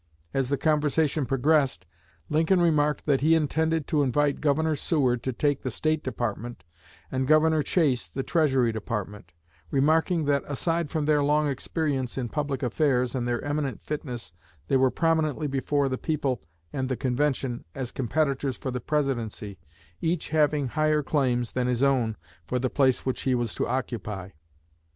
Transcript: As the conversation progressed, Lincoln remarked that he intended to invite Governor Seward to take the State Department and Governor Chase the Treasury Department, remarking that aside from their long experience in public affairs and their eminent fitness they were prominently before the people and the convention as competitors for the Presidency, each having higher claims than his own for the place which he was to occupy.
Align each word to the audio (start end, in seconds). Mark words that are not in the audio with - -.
As 0.33 0.49
the 0.49 0.57
conversation 0.57 1.27
progressed, 1.27 1.85
Lincoln 2.27 2.59
remarked 2.59 3.05
that 3.05 3.21
he 3.21 3.35
intended 3.35 3.85
to 3.89 4.01
invite 4.01 4.41
Governor 4.41 4.75
Seward 4.75 5.21
to 5.21 5.31
take 5.31 5.61
the 5.61 5.69
State 5.69 6.01
Department 6.03 6.63
and 7.11 7.27
Governor 7.27 7.61
Chase 7.61 8.07
the 8.07 8.23
Treasury 8.23 8.71
Department, 8.71 9.31
remarking 9.69 10.25
that 10.25 10.43
aside 10.47 10.89
from 10.89 11.05
their 11.05 11.21
long 11.23 11.47
experience 11.47 12.17
in 12.17 12.29
public 12.29 12.63
affairs 12.63 13.13
and 13.13 13.27
their 13.27 13.43
eminent 13.43 13.83
fitness 13.83 14.33
they 14.69 14.75
were 14.75 14.89
prominently 14.89 15.45
before 15.45 15.87
the 15.87 15.99
people 15.99 16.41
and 16.73 16.89
the 16.89 16.97
convention 16.97 17.63
as 17.75 17.91
competitors 17.91 18.57
for 18.57 18.71
the 18.71 18.81
Presidency, 18.81 19.59
each 20.01 20.29
having 20.29 20.69
higher 20.69 21.03
claims 21.03 21.51
than 21.51 21.67
his 21.67 21.83
own 21.83 22.15
for 22.47 22.57
the 22.57 22.71
place 22.71 23.05
which 23.05 23.21
he 23.21 23.35
was 23.35 23.53
to 23.53 23.67
occupy. 23.67 24.31